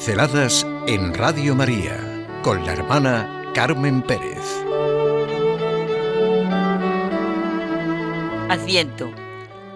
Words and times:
Pinceladas 0.00 0.66
en 0.86 1.12
Radio 1.12 1.54
María 1.54 2.26
con 2.42 2.64
la 2.64 2.72
hermana 2.72 3.52
Carmen 3.54 4.00
Pérez. 4.00 4.46
Adviento. 8.48 9.12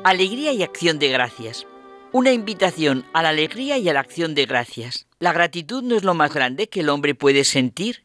Alegría 0.02 0.54
y 0.54 0.62
acción 0.62 0.98
de 0.98 1.08
gracias. 1.08 1.66
Una 2.10 2.32
invitación 2.32 3.04
a 3.12 3.22
la 3.22 3.28
alegría 3.28 3.76
y 3.76 3.86
a 3.90 3.92
la 3.92 4.00
acción 4.00 4.34
de 4.34 4.46
gracias. 4.46 5.06
La 5.18 5.34
gratitud 5.34 5.82
no 5.82 5.94
es 5.94 6.04
lo 6.04 6.14
más 6.14 6.32
grande 6.32 6.70
que 6.70 6.80
el 6.80 6.88
hombre 6.88 7.14
puede 7.14 7.44
sentir. 7.44 8.02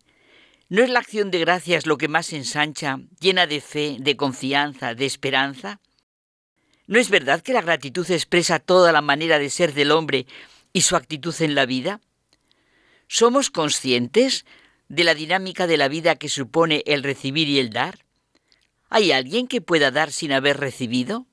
¿No 0.67 0.83
es 0.83 0.89
la 0.89 0.99
acción 0.99 1.31
de 1.31 1.39
gracias 1.39 1.85
lo 1.85 1.97
que 1.97 2.09
más 2.09 2.33
ensancha, 2.33 2.99
llena 3.21 3.47
de 3.47 3.61
fe, 3.61 3.95
de 3.97 4.17
confianza, 4.17 4.93
de 4.93 5.05
esperanza? 5.05 5.79
¿No 6.85 6.99
es 6.99 7.09
verdad 7.09 7.39
que 7.39 7.53
la 7.53 7.61
gratitud 7.61 8.11
expresa 8.11 8.59
toda 8.59 8.91
la 8.91 9.01
manera 9.01 9.39
de 9.39 9.49
ser 9.49 9.73
del 9.73 9.91
hombre 9.91 10.25
y 10.73 10.81
su 10.81 10.97
actitud 10.97 11.33
en 11.39 11.55
la 11.55 11.65
vida? 11.65 12.01
¿Somos 13.11 13.49
conscientes 13.49 14.45
de 14.87 15.03
la 15.03 15.15
dinámica 15.15 15.65
de 15.65 15.77
la 15.77 15.87
vida 15.87 16.15
que 16.15 16.29
supone 16.29 16.83
el 16.85 17.01
recibir 17.01 17.49
y 17.49 17.57
el 17.57 17.71
dar? 17.71 18.05
¿Hay 18.87 19.11
alguien 19.11 19.47
que 19.47 19.61
pueda 19.61 19.89
dar 19.89 20.11
sin 20.11 20.31
haber 20.31 20.57
recibido? 20.57 21.25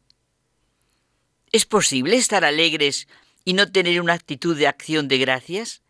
¿Es 1.52 1.66
posible 1.66 2.16
estar 2.16 2.46
alegres 2.46 3.08
y 3.44 3.52
no 3.52 3.70
tener 3.70 4.00
una 4.00 4.14
actitud 4.14 4.56
de 4.56 4.66
acción 4.66 5.06
de 5.06 5.18
gracias? 5.18 5.82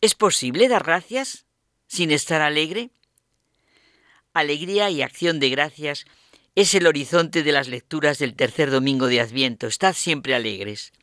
¿Es 0.00 0.14
posible 0.14 0.68
dar 0.68 0.84
gracias 0.84 1.44
sin 1.86 2.10
estar 2.10 2.40
alegre? 2.40 2.88
Alegría 4.32 4.88
y 4.88 5.02
acción 5.02 5.38
de 5.38 5.50
gracias 5.50 6.06
es 6.54 6.74
el 6.74 6.86
horizonte 6.86 7.42
de 7.42 7.52
las 7.52 7.68
lecturas 7.68 8.18
del 8.18 8.34
tercer 8.34 8.70
domingo 8.70 9.06
de 9.08 9.20
Adviento. 9.20 9.66
Estad 9.66 9.92
siempre 9.92 10.34
alegres. 10.34 10.94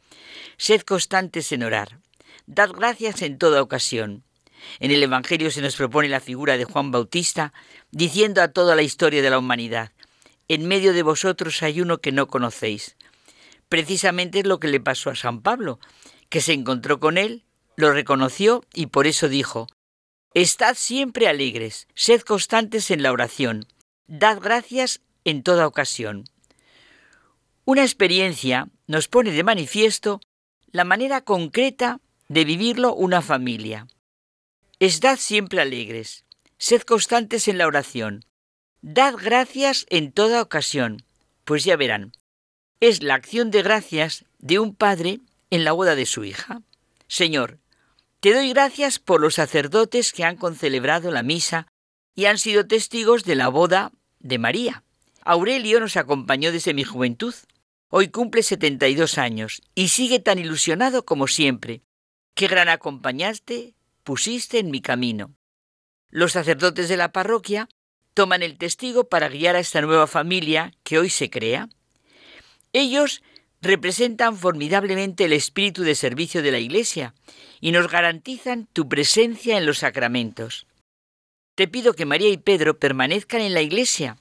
Sed 0.58 0.82
constantes 0.82 1.52
en 1.52 1.62
orar. 1.62 2.00
Dad 2.48 2.72
gracias 2.72 3.24
en 3.24 3.40
toda 3.40 3.62
ocasión. 3.62 4.24
En 4.80 4.92
el 4.92 5.02
Evangelio 5.02 5.50
se 5.50 5.62
nos 5.62 5.76
propone 5.76 6.10
la 6.10 6.20
figura 6.20 6.58
de 6.58 6.66
Juan 6.66 6.92
Bautista, 6.92 7.54
diciendo 7.92 8.42
a 8.42 8.50
toda 8.50 8.76
la 8.76 8.84
historia 8.84 9.22
de 9.22 9.30
la 9.30 9.40
humanidad, 9.40 9.92
en 10.48 10.68
medio 10.68 10.94
de 10.94 11.02
vosotros 11.02 11.64
hay 11.64 11.82
uno 11.82 12.00
que 12.00 12.12
no 12.12 12.28
conocéis. 12.28 12.98
Precisamente 13.68 14.40
es 14.40 14.46
lo 14.46 14.60
que 14.60 14.68
le 14.68 14.80
pasó 14.80 15.10
a 15.10 15.16
San 15.16 15.42
Pablo, 15.42 15.80
que 16.30 16.40
se 16.40 16.54
encontró 16.54 17.00
con 17.00 17.18
él, 17.18 17.44
lo 17.78 17.92
reconoció 17.92 18.64
y 18.74 18.88
por 18.88 19.08
eso 19.08 19.28
dijo, 19.28 19.68
Estad 20.36 20.76
siempre 20.76 21.28
alegres, 21.28 21.88
sed 21.96 22.22
constantes 22.22 22.92
en 22.92 23.02
la 23.02 23.12
oración, 23.12 23.66
dad 24.06 24.40
gracias 24.40 25.02
en 25.24 25.42
toda 25.42 25.66
ocasión. 25.66 26.26
Una 27.64 27.82
experiencia 27.82 28.68
nos 28.86 29.08
pone 29.08 29.32
de 29.32 29.44
manifiesto 29.44 30.20
la 30.72 30.84
manera 30.84 31.22
concreta 31.22 32.02
de 32.28 32.46
vivirlo 32.46 32.94
una 32.94 33.22
familia. 33.22 33.88
Estad 34.80 35.18
siempre 35.18 35.62
alegres, 35.62 36.26
sed 36.58 36.82
constantes 36.82 37.48
en 37.48 37.58
la 37.58 37.68
oración, 37.68 38.26
dad 38.82 39.16
gracias 39.16 39.86
en 39.90 40.12
toda 40.12 40.42
ocasión, 40.42 41.04
pues 41.44 41.64
ya 41.64 41.76
verán, 41.76 42.14
es 42.80 43.02
la 43.02 43.16
acción 43.16 43.52
de 43.52 43.62
gracias 43.62 44.26
de 44.40 44.60
un 44.60 44.76
padre 44.76 45.20
en 45.50 45.64
la 45.64 45.72
boda 45.72 45.96
de 45.96 46.06
su 46.06 46.24
hija. 46.24 46.62
Señor, 47.08 47.60
te 48.20 48.34
doy 48.34 48.50
gracias 48.50 49.00
por 49.00 49.22
los 49.22 49.36
sacerdotes 49.36 50.12
que 50.12 50.24
han 50.24 50.36
concelebrado 50.36 51.12
la 51.12 51.24
misa 51.24 51.68
y 52.16 52.26
han 52.26 52.38
sido 52.38 52.66
testigos 52.66 53.24
de 53.24 53.36
la 53.36 53.50
boda 53.50 53.92
de 54.20 54.40
María. 54.40 54.84
Aurelio 55.22 55.80
nos 55.80 55.98
acompañó 55.98 56.52
desde 56.52 56.74
mi 56.74 56.84
juventud. 56.84 57.34
Hoy 57.90 58.10
cumple 58.10 58.44
72 58.44 59.18
años 59.18 59.62
y 59.74 59.90
sigue 59.90 60.20
tan 60.20 60.40
ilusionado 60.40 61.06
como 61.06 61.28
siempre. 61.28 61.82
Qué 62.36 62.48
gran 62.48 62.68
acompañaste 62.68 63.76
pusiste 64.04 64.60
en 64.60 64.70
mi 64.70 64.82
camino. 64.82 65.34
Los 66.10 66.34
sacerdotes 66.34 66.90
de 66.90 66.98
la 66.98 67.14
parroquia 67.14 67.70
toman 68.14 68.44
el 68.44 68.58
testigo 68.58 69.08
para 69.08 69.30
guiar 69.30 69.56
a 69.56 69.60
esta 69.60 69.80
nueva 69.80 70.06
familia 70.06 70.74
que 70.84 71.00
hoy 71.00 71.10
se 71.10 71.30
crea. 71.30 71.70
Ellos 72.74 73.24
representan 73.62 74.36
formidablemente 74.36 75.24
el 75.24 75.32
espíritu 75.34 75.84
de 75.84 75.96
servicio 75.96 76.44
de 76.44 76.52
la 76.52 76.60
Iglesia 76.60 77.16
y 77.62 77.72
nos 77.72 77.90
garantizan 77.90 78.68
tu 78.74 78.90
presencia 78.90 79.58
en 79.58 79.66
los 79.66 79.78
sacramentos. 79.78 80.68
Te 81.56 81.70
pido 81.70 81.94
que 81.94 82.06
María 82.06 82.30
y 82.30 82.38
Pedro 82.38 82.78
permanezcan 82.78 83.40
en 83.40 83.54
la 83.54 83.62
Iglesia 83.62 84.18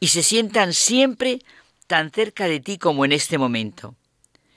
y 0.00 0.08
se 0.08 0.22
sientan 0.22 0.72
siempre 0.72 1.40
tan 1.86 2.12
cerca 2.12 2.48
de 2.48 2.60
ti 2.60 2.78
como 2.78 3.04
en 3.04 3.12
este 3.12 3.36
momento. 3.36 3.94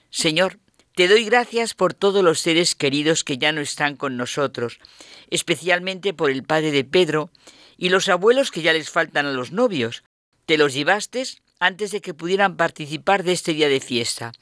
Señor, 0.08 0.58
te 0.94 1.08
doy 1.08 1.24
gracias 1.24 1.72
por 1.72 1.94
todos 1.94 2.22
los 2.22 2.40
seres 2.40 2.74
queridos 2.74 3.24
que 3.24 3.38
ya 3.38 3.52
no 3.52 3.62
están 3.62 3.96
con 3.96 4.16
nosotros, 4.16 4.78
especialmente 5.30 6.12
por 6.12 6.30
el 6.30 6.42
padre 6.42 6.70
de 6.70 6.84
Pedro 6.84 7.30
y 7.78 7.88
los 7.88 8.08
abuelos 8.08 8.50
que 8.50 8.60
ya 8.60 8.74
les 8.74 8.90
faltan 8.90 9.24
a 9.24 9.32
los 9.32 9.52
novios. 9.52 10.04
Te 10.44 10.58
los 10.58 10.74
llevaste 10.74 11.24
antes 11.58 11.92
de 11.92 12.00
que 12.02 12.12
pudieran 12.12 12.56
participar 12.56 13.22
de 13.22 13.32
este 13.32 13.54
día 13.54 13.68
de 13.68 13.80
fiesta, 13.80 14.32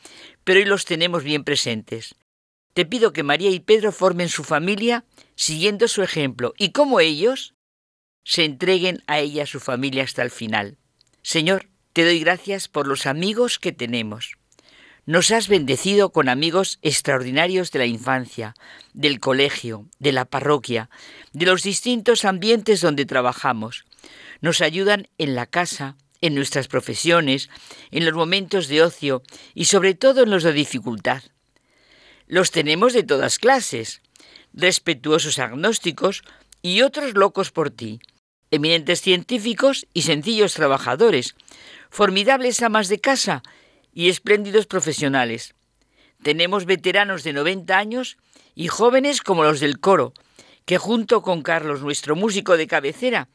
pero 0.42 0.58
hoy 0.58 0.66
los 0.66 0.86
tenemos 0.86 1.22
bien 1.22 1.44
presentes. 1.44 2.16
Te 2.74 2.84
pido 2.84 3.12
que 3.12 3.22
María 3.22 3.50
y 3.50 3.60
Pedro 3.60 3.92
formen 3.92 4.28
su 4.28 4.42
familia 4.42 5.04
siguiendo 5.36 5.86
su 5.86 6.02
ejemplo 6.02 6.54
y 6.58 6.72
como 6.72 6.98
ellos 6.98 7.54
se 8.24 8.44
entreguen 8.44 9.02
a 9.06 9.20
ella 9.20 9.46
su 9.46 9.60
familia 9.60 10.02
hasta 10.02 10.22
el 10.22 10.30
final. 10.30 10.78
Señor, 11.22 11.68
te 11.92 12.04
doy 12.04 12.20
gracias 12.20 12.68
por 12.68 12.86
los 12.86 13.06
amigos 13.06 13.58
que 13.58 13.72
tenemos. 13.72 14.39
Nos 15.06 15.30
has 15.30 15.48
bendecido 15.48 16.12
con 16.12 16.28
amigos 16.28 16.78
extraordinarios 16.82 17.70
de 17.72 17.78
la 17.78 17.86
infancia, 17.86 18.54
del 18.92 19.18
colegio, 19.18 19.86
de 19.98 20.12
la 20.12 20.26
parroquia, 20.26 20.90
de 21.32 21.46
los 21.46 21.62
distintos 21.62 22.24
ambientes 22.24 22.80
donde 22.80 23.06
trabajamos. 23.06 23.86
Nos 24.40 24.60
ayudan 24.60 25.08
en 25.18 25.34
la 25.34 25.46
casa, 25.46 25.96
en 26.20 26.34
nuestras 26.34 26.68
profesiones, 26.68 27.48
en 27.90 28.04
los 28.04 28.14
momentos 28.14 28.68
de 28.68 28.82
ocio 28.82 29.22
y 29.54 29.64
sobre 29.66 29.94
todo 29.94 30.22
en 30.22 30.30
los 30.30 30.42
de 30.42 30.52
dificultad. 30.52 31.22
Los 32.26 32.50
tenemos 32.50 32.92
de 32.92 33.02
todas 33.02 33.38
clases, 33.38 34.02
respetuosos 34.52 35.38
agnósticos 35.38 36.22
y 36.62 36.82
otros 36.82 37.14
locos 37.14 37.50
por 37.50 37.70
ti, 37.70 38.00
eminentes 38.50 39.00
científicos 39.00 39.86
y 39.94 40.02
sencillos 40.02 40.54
trabajadores, 40.54 41.36
formidables 41.88 42.62
amas 42.62 42.88
de 42.88 43.00
casa 43.00 43.42
y 43.92 44.08
espléndidos 44.08 44.66
profesionales. 44.66 45.54
Tenemos 46.22 46.66
veteranos 46.66 47.22
de 47.24 47.32
90 47.32 47.76
años 47.76 48.18
y 48.54 48.68
jóvenes 48.68 49.22
como 49.22 49.44
los 49.44 49.60
del 49.60 49.80
coro, 49.80 50.12
que 50.64 50.78
junto 50.78 51.22
con 51.22 51.42
Carlos, 51.42 51.82
nuestro 51.82 52.16
músico 52.16 52.56
de 52.56 52.66
cabecera, 52.66 53.28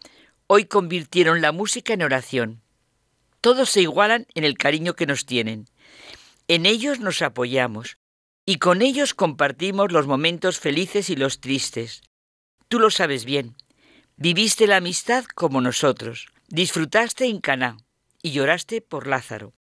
hoy 0.48 0.66
convirtieron 0.66 1.42
la 1.42 1.52
música 1.52 1.94
en 1.94 2.04
oración. 2.04 2.62
Todos 3.42 3.70
se 3.70 3.82
igualan 3.82 4.28
en 4.36 4.44
el 4.44 4.58
cariño 4.58 4.96
que 4.96 5.06
nos 5.06 5.26
tienen. 5.26 5.66
En 6.48 6.66
ellos 6.66 7.00
nos 7.00 7.22
apoyamos 7.22 7.98
y 8.46 8.58
con 8.58 8.82
ellos 8.82 9.14
compartimos 9.14 9.92
los 9.92 10.06
momentos 10.06 10.60
felices 10.60 11.10
y 11.10 11.16
los 11.16 11.40
tristes. 11.40 12.02
Tú 12.68 12.80
lo 12.80 12.92
sabes 12.92 13.26
bien. 13.26 13.56
Viviste 14.18 14.68
la 14.68 14.78
amistad 14.78 15.26
como 15.36 15.62
nosotros. 15.62 16.28
Disfrutaste 16.48 17.26
en 17.26 17.40
Caná 17.40 17.78
y 18.22 18.32
lloraste 18.32 18.82
por 18.82 19.08
Lázaro. 19.08 19.54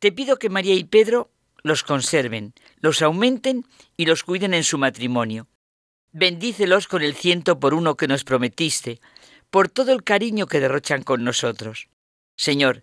Te 0.00 0.12
pido 0.12 0.38
que 0.38 0.48
María 0.48 0.74
y 0.74 0.84
Pedro 0.84 1.30
los 1.62 1.82
conserven, 1.82 2.54
los 2.80 3.02
aumenten 3.02 3.66
y 3.98 4.06
los 4.06 4.24
cuiden 4.24 4.54
en 4.54 4.64
su 4.64 4.78
matrimonio. 4.78 5.46
Bendícelos 6.10 6.88
con 6.88 7.02
el 7.02 7.14
ciento 7.14 7.60
por 7.60 7.74
uno 7.74 7.98
que 7.98 8.08
nos 8.08 8.24
prometiste, 8.24 8.98
por 9.50 9.68
todo 9.68 9.92
el 9.92 10.02
cariño 10.02 10.46
que 10.46 10.58
derrochan 10.58 11.02
con 11.02 11.22
nosotros. 11.22 11.88
Señor, 12.36 12.82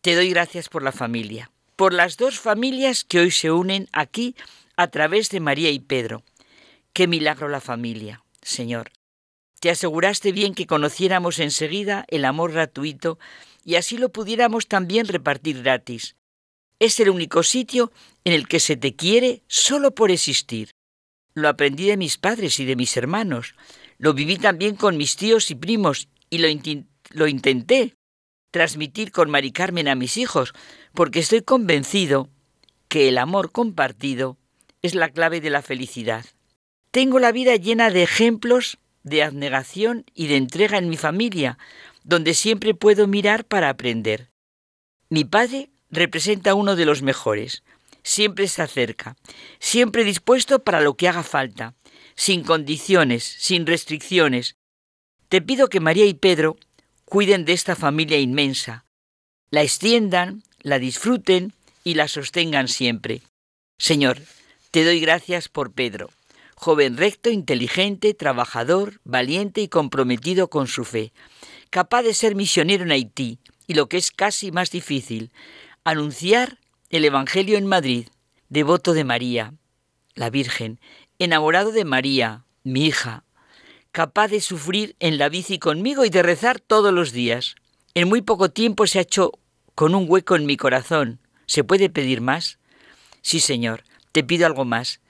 te 0.00 0.14
doy 0.14 0.30
gracias 0.30 0.70
por 0.70 0.82
la 0.82 0.92
familia, 0.92 1.50
por 1.76 1.92
las 1.92 2.16
dos 2.16 2.40
familias 2.40 3.04
que 3.04 3.20
hoy 3.20 3.30
se 3.30 3.50
unen 3.50 3.88
aquí 3.92 4.34
a 4.76 4.88
través 4.88 5.28
de 5.28 5.40
María 5.40 5.70
y 5.70 5.78
Pedro. 5.78 6.24
Qué 6.94 7.06
milagro 7.06 7.48
la 7.48 7.60
familia, 7.60 8.24
Señor. 8.40 8.92
Te 9.60 9.68
aseguraste 9.68 10.32
bien 10.32 10.54
que 10.54 10.66
conociéramos 10.66 11.38
enseguida 11.38 12.06
el 12.08 12.24
amor 12.24 12.52
gratuito 12.52 13.18
y 13.62 13.74
así 13.74 13.98
lo 13.98 14.08
pudiéramos 14.08 14.68
también 14.68 15.06
repartir 15.06 15.62
gratis. 15.62 16.16
Es 16.78 17.00
el 17.00 17.10
único 17.10 17.42
sitio 17.42 17.92
en 18.24 18.32
el 18.32 18.48
que 18.48 18.60
se 18.60 18.76
te 18.76 18.94
quiere 18.94 19.42
solo 19.48 19.94
por 19.94 20.10
existir. 20.10 20.70
Lo 21.34 21.48
aprendí 21.48 21.86
de 21.86 21.96
mis 21.96 22.18
padres 22.18 22.60
y 22.60 22.64
de 22.64 22.76
mis 22.76 22.96
hermanos. 22.96 23.54
Lo 23.98 24.14
viví 24.14 24.36
también 24.36 24.76
con 24.76 24.96
mis 24.96 25.16
tíos 25.16 25.50
y 25.50 25.54
primos 25.54 26.08
y 26.28 26.38
lo, 26.38 26.48
lo 27.10 27.26
intenté 27.26 27.94
transmitir 28.50 29.12
con 29.12 29.30
Mari 29.30 29.52
Carmen 29.52 29.88
a 29.88 29.94
mis 29.94 30.16
hijos, 30.16 30.54
porque 30.94 31.20
estoy 31.20 31.42
convencido 31.42 32.30
que 32.88 33.08
el 33.08 33.18
amor 33.18 33.52
compartido 33.52 34.38
es 34.82 34.94
la 34.94 35.10
clave 35.10 35.40
de 35.40 35.50
la 35.50 35.62
felicidad. 35.62 36.24
Tengo 36.90 37.18
la 37.18 37.32
vida 37.32 37.56
llena 37.56 37.90
de 37.90 38.02
ejemplos 38.02 38.78
de 39.02 39.22
abnegación 39.22 40.04
y 40.14 40.26
de 40.26 40.36
entrega 40.36 40.78
en 40.78 40.88
mi 40.88 40.96
familia, 40.96 41.58
donde 42.02 42.34
siempre 42.34 42.74
puedo 42.74 43.06
mirar 43.06 43.44
para 43.44 43.68
aprender. 43.68 44.30
Mi 45.10 45.24
padre 45.24 45.70
representa 45.90 46.54
uno 46.54 46.76
de 46.76 46.84
los 46.84 47.02
mejores. 47.02 47.62
Siempre 48.02 48.44
está 48.44 48.66
cerca, 48.66 49.16
siempre 49.58 50.04
dispuesto 50.04 50.62
para 50.62 50.80
lo 50.80 50.94
que 50.94 51.08
haga 51.08 51.22
falta, 51.22 51.74
sin 52.14 52.44
condiciones, 52.44 53.24
sin 53.24 53.66
restricciones. 53.66 54.56
Te 55.28 55.42
pido 55.42 55.68
que 55.68 55.80
María 55.80 56.06
y 56.06 56.14
Pedro 56.14 56.56
cuiden 57.04 57.44
de 57.44 57.52
esta 57.52 57.76
familia 57.76 58.18
inmensa, 58.18 58.84
la 59.50 59.62
extiendan, 59.62 60.42
la 60.60 60.78
disfruten 60.78 61.52
y 61.84 61.94
la 61.94 62.08
sostengan 62.08 62.68
siempre. 62.68 63.22
Señor, 63.78 64.20
te 64.70 64.84
doy 64.84 65.00
gracias 65.00 65.48
por 65.48 65.72
Pedro, 65.72 66.10
joven 66.56 66.96
recto, 66.96 67.30
inteligente, 67.30 68.14
trabajador, 68.14 69.00
valiente 69.04 69.60
y 69.60 69.68
comprometido 69.68 70.48
con 70.48 70.66
su 70.66 70.84
fe, 70.84 71.12
capaz 71.70 72.02
de 72.02 72.14
ser 72.14 72.34
misionero 72.34 72.84
en 72.84 72.92
Haití 72.92 73.38
y 73.66 73.74
lo 73.74 73.88
que 73.88 73.98
es 73.98 74.10
casi 74.10 74.52
más 74.52 74.70
difícil, 74.70 75.30
anunciar 75.86 76.58
el 76.90 77.04
Evangelio 77.04 77.56
en 77.56 77.64
Madrid, 77.64 78.08
devoto 78.48 78.92
de 78.92 79.04
María, 79.04 79.54
la 80.16 80.30
Virgen, 80.30 80.80
enamorado 81.20 81.70
de 81.70 81.84
María, 81.84 82.44
mi 82.64 82.86
hija, 82.86 83.22
capaz 83.92 84.26
de 84.26 84.40
sufrir 84.40 84.96
en 84.98 85.16
la 85.16 85.28
bici 85.28 85.60
conmigo 85.60 86.04
y 86.04 86.10
de 86.10 86.24
rezar 86.24 86.58
todos 86.58 86.92
los 86.92 87.12
días. 87.12 87.54
En 87.94 88.08
muy 88.08 88.20
poco 88.20 88.50
tiempo 88.50 88.88
se 88.88 88.98
ha 88.98 89.02
hecho 89.02 89.30
con 89.76 89.94
un 89.94 90.06
hueco 90.08 90.34
en 90.34 90.44
mi 90.44 90.56
corazón. 90.56 91.20
¿Se 91.46 91.62
puede 91.62 91.88
pedir 91.88 92.20
más? 92.20 92.58
Sí, 93.22 93.38
Señor, 93.38 93.84
te 94.10 94.24
pido 94.24 94.44
algo 94.46 94.64
más. 94.64 95.00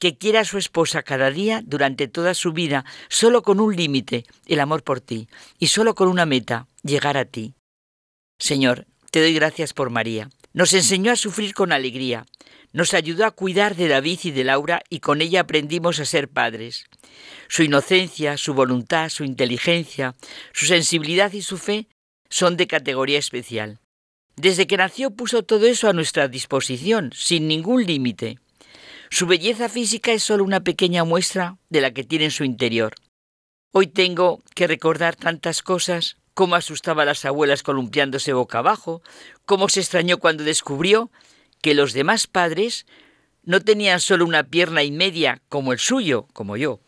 Que 0.00 0.16
quiera 0.16 0.40
a 0.40 0.44
su 0.46 0.56
esposa 0.56 1.02
cada 1.02 1.30
día 1.30 1.60
durante 1.62 2.08
toda 2.08 2.32
su 2.32 2.54
vida, 2.54 2.86
solo 3.10 3.42
con 3.42 3.60
un 3.60 3.76
límite, 3.76 4.24
el 4.46 4.60
amor 4.60 4.82
por 4.82 5.02
ti, 5.02 5.28
y 5.58 5.66
solo 5.66 5.94
con 5.94 6.08
una 6.08 6.24
meta, 6.24 6.68
llegar 6.82 7.18
a 7.18 7.26
ti. 7.26 7.54
Señor, 8.38 8.86
te 9.12 9.20
doy 9.20 9.34
gracias 9.34 9.74
por 9.74 9.90
María. 9.90 10.30
Nos 10.54 10.72
enseñó 10.72 11.12
a 11.12 11.16
sufrir 11.16 11.52
con 11.52 11.70
alegría, 11.70 12.24
nos 12.72 12.94
ayudó 12.94 13.26
a 13.26 13.30
cuidar 13.30 13.76
de 13.76 13.86
David 13.86 14.20
y 14.24 14.30
de 14.30 14.42
Laura 14.42 14.82
y 14.88 15.00
con 15.00 15.20
ella 15.20 15.42
aprendimos 15.42 16.00
a 16.00 16.06
ser 16.06 16.28
padres. 16.28 16.86
Su 17.46 17.62
inocencia, 17.62 18.38
su 18.38 18.54
voluntad, 18.54 19.10
su 19.10 19.24
inteligencia, 19.24 20.14
su 20.54 20.64
sensibilidad 20.64 21.30
y 21.34 21.42
su 21.42 21.58
fe 21.58 21.88
son 22.30 22.56
de 22.56 22.66
categoría 22.66 23.18
especial. 23.18 23.80
Desde 24.36 24.66
que 24.66 24.78
nació 24.78 25.10
puso 25.10 25.42
todo 25.42 25.66
eso 25.66 25.90
a 25.90 25.92
nuestra 25.92 26.28
disposición, 26.28 27.10
sin 27.14 27.46
ningún 27.48 27.84
límite. 27.84 28.38
Su 29.10 29.26
belleza 29.26 29.68
física 29.68 30.12
es 30.12 30.22
solo 30.22 30.42
una 30.42 30.60
pequeña 30.60 31.04
muestra 31.04 31.58
de 31.68 31.82
la 31.82 31.92
que 31.92 32.04
tiene 32.04 32.24
en 32.24 32.30
su 32.30 32.44
interior. 32.44 32.94
Hoy 33.72 33.88
tengo 33.88 34.42
que 34.54 34.66
recordar 34.66 35.16
tantas 35.16 35.60
cosas, 35.62 36.16
cómo 36.34 36.54
asustaba 36.54 37.02
a 37.02 37.06
las 37.06 37.24
abuelas 37.24 37.62
columpiándose 37.62 38.32
boca 38.32 38.58
abajo, 38.58 39.02
cómo 39.44 39.68
se 39.68 39.80
extrañó 39.80 40.18
cuando 40.18 40.44
descubrió 40.44 41.10
que 41.60 41.74
los 41.74 41.92
demás 41.92 42.26
padres 42.26 42.86
no 43.44 43.60
tenían 43.60 44.00
solo 44.00 44.24
una 44.24 44.44
pierna 44.44 44.82
y 44.82 44.90
media 44.90 45.42
como 45.48 45.72
el 45.72 45.78
suyo, 45.78 46.26
como 46.32 46.56
yo. 46.56 46.80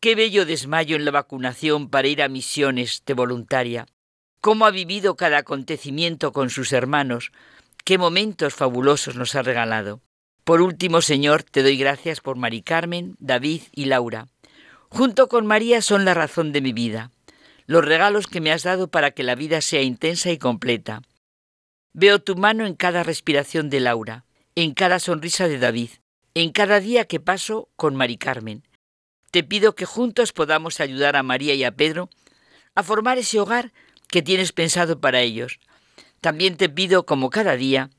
Qué 0.00 0.14
bello 0.14 0.46
desmayo 0.46 0.96
en 0.96 1.04
la 1.04 1.10
vacunación 1.10 1.90
para 1.90 2.08
ir 2.08 2.22
a 2.22 2.28
misiones 2.28 3.02
de 3.04 3.14
voluntaria. 3.14 3.86
Cómo 4.40 4.64
ha 4.66 4.70
vivido 4.70 5.16
cada 5.16 5.38
acontecimiento 5.38 6.32
con 6.32 6.50
sus 6.50 6.72
hermanos. 6.72 7.32
Qué 7.84 7.98
momentos 7.98 8.54
fabulosos 8.54 9.16
nos 9.16 9.34
ha 9.34 9.42
regalado. 9.42 10.00
Por 10.44 10.62
último, 10.62 11.02
Señor, 11.02 11.42
te 11.42 11.62
doy 11.62 11.76
gracias 11.76 12.20
por 12.20 12.36
Mari 12.36 12.62
Carmen, 12.62 13.16
David 13.18 13.62
y 13.72 13.86
Laura. 13.86 14.28
Junto 14.88 15.28
con 15.28 15.46
María 15.46 15.82
son 15.82 16.04
la 16.04 16.14
razón 16.14 16.52
de 16.52 16.60
mi 16.60 16.72
vida, 16.72 17.10
los 17.68 17.84
regalos 17.84 18.26
que 18.26 18.40
me 18.40 18.50
has 18.50 18.62
dado 18.62 18.88
para 18.88 19.10
que 19.10 19.22
la 19.22 19.34
vida 19.34 19.60
sea 19.60 19.82
intensa 19.82 20.30
y 20.30 20.38
completa. 20.38 21.02
Veo 21.92 22.18
tu 22.18 22.34
mano 22.34 22.66
en 22.66 22.74
cada 22.74 23.02
respiración 23.02 23.68
de 23.68 23.78
Laura, 23.78 24.24
en 24.54 24.72
cada 24.72 24.98
sonrisa 24.98 25.48
de 25.48 25.58
David, 25.58 25.90
en 26.32 26.50
cada 26.50 26.80
día 26.80 27.04
que 27.04 27.20
paso 27.20 27.68
con 27.76 27.94
Mari 27.94 28.16
Carmen. 28.16 28.66
Te 29.30 29.44
pido 29.44 29.74
que 29.74 29.84
juntos 29.84 30.32
podamos 30.32 30.80
ayudar 30.80 31.14
a 31.14 31.22
María 31.22 31.52
y 31.54 31.62
a 31.62 31.72
Pedro 31.72 32.08
a 32.74 32.82
formar 32.82 33.18
ese 33.18 33.38
hogar 33.38 33.74
que 34.08 34.22
tienes 34.22 34.52
pensado 34.52 34.98
para 34.98 35.20
ellos. 35.20 35.60
También 36.22 36.56
te 36.56 36.70
pido, 36.70 37.04
como 37.04 37.28
cada 37.28 37.54
día, 37.56 37.90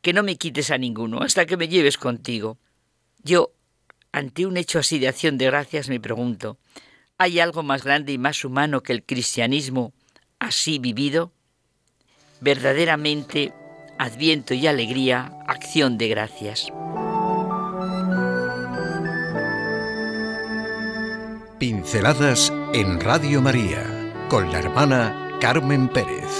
que 0.00 0.12
no 0.12 0.22
me 0.22 0.36
quites 0.36 0.70
a 0.70 0.78
ninguno 0.78 1.22
hasta 1.22 1.44
que 1.44 1.56
me 1.56 1.66
lleves 1.66 1.98
contigo. 1.98 2.56
Yo, 3.24 3.50
ante 4.12 4.46
un 4.46 4.56
hecho 4.56 4.78
así 4.78 5.00
de 5.00 5.08
acción 5.08 5.38
de 5.38 5.46
gracias, 5.46 5.88
me 5.88 5.98
pregunto, 5.98 6.56
¿hay 7.18 7.40
algo 7.40 7.62
más 7.62 7.84
grande 7.84 8.12
y 8.12 8.18
más 8.18 8.44
humano 8.44 8.82
que 8.82 8.92
el 8.92 9.04
cristianismo 9.04 9.92
así 10.38 10.78
vivido? 10.78 11.32
verdaderamente 12.40 13.52
Adviento 14.00 14.54
y 14.54 14.68
alegría, 14.68 15.32
acción 15.48 15.98
de 15.98 16.06
gracias. 16.06 16.68
Pinceladas 21.58 22.52
en 22.74 23.00
Radio 23.00 23.42
María 23.42 23.84
con 24.30 24.52
la 24.52 24.60
hermana 24.60 25.36
Carmen 25.40 25.88
Pérez. 25.88 26.30